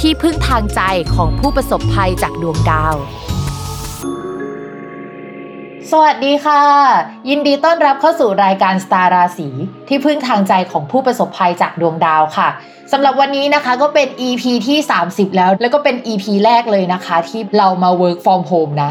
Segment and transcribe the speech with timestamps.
[0.00, 0.80] ที่พึ่งทางใจ
[1.14, 2.94] ของผู้ประสบภัยจากดวงดาว
[5.90, 6.62] สวัสดีค่ะ
[7.28, 9.48] ยินดีต้อนรับเข้าสู่รายการสตาร์ราศี
[9.88, 12.48] ที่พึ่งทางใจของผู้ประสบภัยจากดวงดาวค่ะ
[12.92, 18.90] สำหรับวันนี้นะคะก็เป็น EP ที่ 30 แล้ว แล้วก็เป็น EP แรกเลยนะคะ ที่เรามา work from home นะ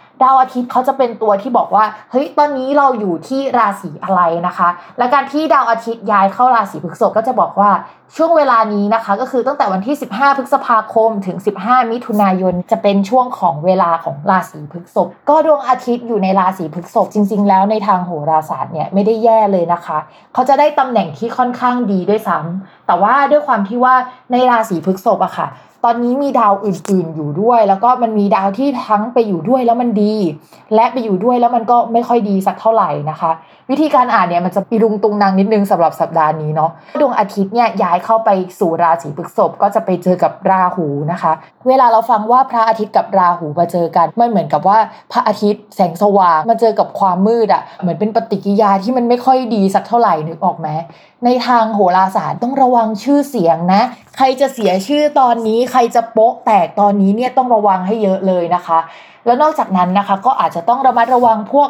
[0.23, 7.71] ดาวอาทิตย์เขาจะเป็นตัวที่บอกว่าเฮ้ยตอนนี้เราอยู่ที่ราศีอะไรนะคะ และการที่ดาวอาทิตย์ย้ายเข้าราศีพฤษภก็จะบอกว่า
[8.17, 19.97] ช่วงเวลานี้นะคะ ก็คือตั้งแต่วันที่ 15 พฤษภาคมถึง 15 มิถุนายนจะเป็นช่วงของเวลาของราศีพฤษภก็ดวงอาทิตย์อยู่ในราศีพฤษภจริง ๆ แล้วในทางโหราศาสตร์เนี่ยไม่ได้แย่เลยนะคะ
[20.33, 23.95] เขาจะได้ตำแหน่งที่ค่อนข้างดีด้วยซ้ำแต่ว่าด้วยความที่ว่า
[24.31, 25.47] ในราศีพฤษภอะค่ะ
[25.85, 30.10] ตอนนี้มีดาวอื่นๆอยู่ด้วย แล้วก็มันมีดาวที่ทั้งไปอยู่ด้วยแล้วมันดี
[30.75, 33.31] และไปอยู่ด้วยแล้วมันก็ไม่ค่อยดีสักเท่าไหร่นะคะ
[33.71, 38.29] วิธีการอ่านเนี่ยมันจะปีรุงตุงนางนิดนึงสำหรับสัปดาห์นี้เนาะดวงอาทิตย์เนี่ยย้ายเข้าไป
[38.59, 41.31] สู่ราศีพฤษภก็จะไปเจอกับราหูนะคะ
[41.67, 44.77] เวลาเราฟังว่าพระอาทิตย์กับราหูมาเจอกันมันเหมือนกับว่า
[45.11, 50.67] พระอาทิตย์แสงสว่างมาเจอกับความมืดอะ่ะเหมือนเป็นปฏิกิยาที่มันไม่ค่อยดีสักเท่าไหร่นึกออกไหม
[51.25, 53.81] ในทางโหราศาสตร์ต้องระวังชื่อเสียงนะ
[54.17, 58.79] ใครจะเสียชื่อตอนนี้ ใครจะโป๊ะแตกตอนนี้เนี่ยต้องระวังให้เยอะเลยนะคะ
[59.25, 61.69] แล้วนอกจากนั้นนะคะ ก็อาจจะต้องระมัดระวังพวก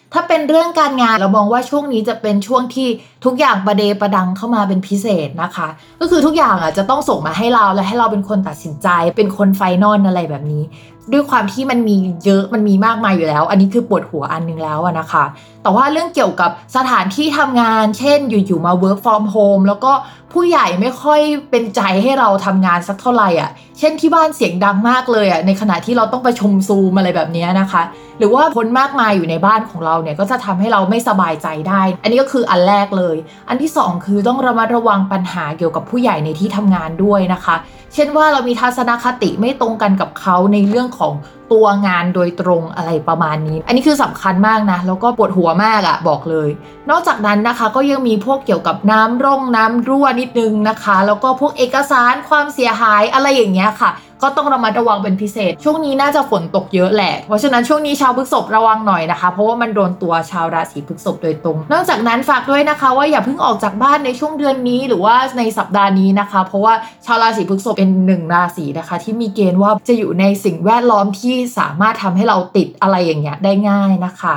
[0.13, 2.87] ถ้าเป็นเรื่องการงานเรามองว่าช่วงนี้จะเป็นช่วงที่
[3.25, 5.67] ทุกอย่างประเดประดังเข้ามาเป็นพิเศษนะคะ
[5.99, 8.87] ก็คือทุกอย่างอะจะต้องส่งมาให้เราและให้เราเป็นคนตัดสินใจ
[9.17, 10.63] เป็นคนไฟนอลอะไรแบบนี้
[11.11, 11.95] ด้วยความที่มันมี
[12.25, 15.23] เยอะมันมีมากมายอยู่แล้ว อันนี้คือปวดหัวอันนึงแล้วนะคะ
[15.63, 19.91] แต่ว่าเรื่องเกี่ยวกับสถานที่ทำงาน เช่นอยู่ๆมา work from home แล้วก็
[20.33, 27.81] ผู้ใหญ่ไม่ค่อยเป็นใจให้เราทำงานสักเท่าไหร่อะ เช่นที่บ้านเสียงดังมากเลยอะในขณะที่เราต้องประชุมซูมอะไรแบบนี้นะคะ
[28.17, 33.15] หรือว่าคนมากมายอยู่ในบ้านของเราเนี่ยก็จะทำให้เราไม่สบายใจได้ อันนี้ก็คืออันแรกเลย
[33.49, 37.55] อันที่ 2 คือต้องระมัดระวังปัญหาเกี่ยวกับผู้ใหญ่ในที่ทำงานด้วยนะคะ
[37.93, 41.13] เช่นว่าเรามีทัศนคติไม่ตรงกันกับเขาในเรื่องของ
[41.51, 46.49] ตัวงานโดยตรงอะไรประมาณนี้ อันนี้คือสำคัญมากนะ แล้วก็ปวดหัวมากอะบอกเลย
[46.89, 53.91] นอกจากนั้นนะคะก็ยังมีพวกเกี่ยวกับน้ำร่องน้ำรั่วนิดนึงนะคะ แล้วก็พวกเอกสารความเสียหายอะไรอย่างเงี้ยค่ะ
[54.23, 66.73] ก็ต้องระมัดระวังเป็นพิเศษ ช่วงนี้น่าจะฝนตกเยอะแหละ เพราะฉะนั้นช่วงนี้ชาวพฤกษภระวังหน่อยนะคะ เพราะว่ามันโดนตัวชาวราศีพฤกษภโดยตรง นอกจากนั้นฝากด้วยนะคะ ว่าอย่าเพิ่งออกจากบ้านในช่วงเดือนนี้หรือว่าในสัปดาห์นี้นะคะ เพราะว่า
[67.05, 74.35] ชาวราศีพฤกษภเป็นหนึ่งราศีนะคะ ที่มีเกณฑ์ว่าจะอยู่ในสิ่งแวดล้อมที่สามารถทำให้เราติดอะไรอย่างเงี้ยได้ง่ายนะคะ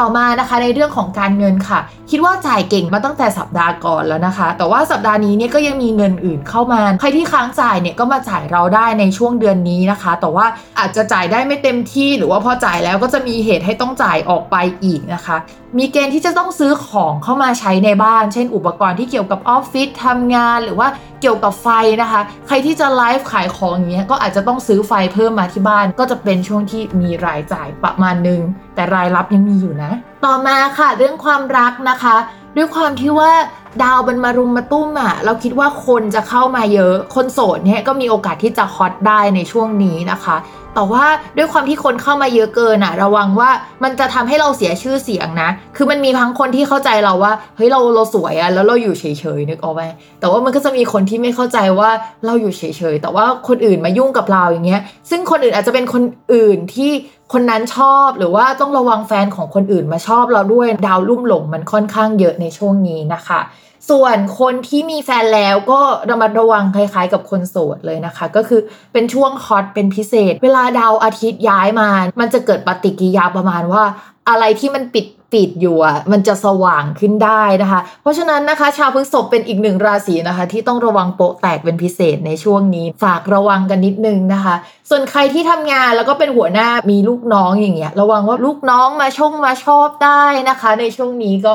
[0.00, 1.80] ต่อมานะคะในเรื่องของการเงินค่ะ
[2.10, 10.46] คิดว่าจ่ายเก่งมาตั้งแต่สัปดาห์ก่อนแล้วนะคะ แต่ว่าสัปดาห์นี้เนี่ยก็ยังมีเงินอื่นเข้ามา ใครที่ค้างจ่ายเนี่ยก็มาจ่ายเราได้ในช่วงเดือนนี้นะคะ แต่ว่า
[10.78, 15.36] อาจจะจ่ายได้ไม่เต็มที่ หรือว่าพอจ่ายแล้วก็จะมีเหตุให้ต้องจ่ายออกไปอีกนะคะ
[15.78, 20.88] มีเกณฑ์ที่จะต้องซื้อของเข้ามาใช้ในบ้าน เช่น อุปกรณ์ที่เกี่ยวกับออฟฟิศทำงาน หรือว่า
[21.24, 21.68] เกี่ยวกับไฟ
[22.02, 28.40] นะคะ ใครที่จะไลฟ์ขายของอย่างเงี้ยก็อาจจะต้องซื้อไฟเพิ่มมาที่บ้าน ก็จะเป็นช่วงที่มีรายจ่ายประมาณนึง
[28.74, 29.92] แต่รายรับยังมีอยู่นะ
[30.24, 32.16] ต่อมาค่ะเรื่องความรักนะคะ
[32.56, 33.32] ด้วยความที่ว่า
[33.82, 40.36] ดาวมันมารุมมาตุ้มอะ่ะ เราคิดว่าคนจะเข้ามาเยอะ คนโสดเนี่ยก็มีโอกาสที่จะฮอตได้ในช่วงนี้นะคะ
[40.74, 41.04] แต่ว่า
[41.36, 43.50] ด้วยความที่คนเข้ามาเยอะเกินอะระวังว่า
[43.84, 49.04] มันจะทำให้เราเสียชื่อเสียงนะ คือมันมีทั้งคนที่เข้าใจเราว่าเฮ้ยเราเราสวยอะแล้วเราอยู่เฉ
[49.38, 49.82] ยๆนึกออกไหม
[50.20, 51.90] แต่ว่ามันก็จะมีคนที่ไม่เข้าใจว่า
[52.26, 52.62] เราอยู่เฉ
[52.92, 56.02] ยๆแต่ว่าคนอื่นมายุ่งกับเราอย่างเงี้ย ซึ่งคนอื่นอาจจะเป็นคน
[56.34, 56.90] อื่นที่
[57.32, 63.40] คนนั้นชอบหรือว่าต้องระวังแฟนของคนอื่นมาชอบเราด้วยดาวลุ่มหลงมันค่อนข้างเยอะในช่วงนี้นะคะ
[63.90, 65.80] ส่วนคนที่มีแฟนแล้วก็
[66.10, 68.60] ระมัดระวังคล้ายๆ กับคนโสดเลยนะคะ ก็คือ
[68.92, 71.88] เป็นช่วงฮอตเป็นพิเศษ เวลาดาวอาทิตย์ย้ายมา
[72.20, 73.84] มันจะเกิดปฏิกิริยาประมาณว่า
[74.28, 84.54] อะไรที่มันปิดปิดอยู่อะมันจะสว่างขึ้นได้นะคะ เพราะฉะนั้นนะคะ ชาวพฤษภเป็นอีกหนึ่งราศีนะคะ ที่ต้องระวังโปะแตกเป็นพิเศษในช่วงนี้ฝากระวังกันนิดนึงนะคะ
[84.90, 91.54] ส่วนใครที่ทำงานแล้วก็เป็นหัวหน้ามีลูกน้องอย่างเงี้ยระวังว่าลูกน้องมาชงมาชอบได้นะคะ ในช่วงนี้ก็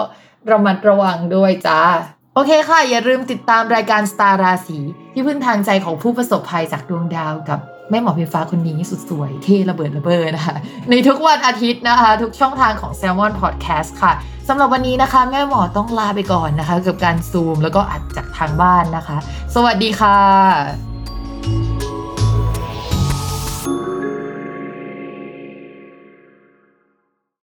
[0.51, 1.81] ระมัดระวังด้วยจ้า
[2.35, 4.79] โอเคค่ะ อย่าลืมติดตามรายการสตาร์ราศี
[5.13, 7.59] ที่พึ่งทางใจของผู้ประสบภัยจากดวงดาวกับ
[7.89, 10.55] แม่หมอไฟฟ้าคนนี้สุดสวยเท่ระเบิดระเบ้อนะคะ
[10.89, 14.13] ในทุกวันอาทิตย์นะคะ ทุกช่องทางของ Salmon Podcast ค่ะ
[14.47, 19.17] สำหรับวันนี้นะคะ แม่หมอต้องลาไปก่อนนะคะ กับการซูมแล้วก็อัดจากทางบ้านนะคะ
[19.55, 20.88] สวัสดีค่ะ